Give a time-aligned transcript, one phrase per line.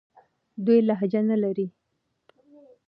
[0.65, 1.67] دوی لهجه نه لري.